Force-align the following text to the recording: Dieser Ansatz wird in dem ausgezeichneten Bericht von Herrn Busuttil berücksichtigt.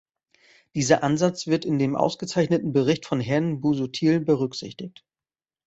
Dieser 0.73 1.03
Ansatz 1.03 1.45
wird 1.45 1.63
in 1.63 1.77
dem 1.77 1.95
ausgezeichneten 1.95 2.73
Bericht 2.73 3.05
von 3.05 3.19
Herrn 3.21 3.61
Busuttil 3.61 4.19
berücksichtigt. 4.19 5.05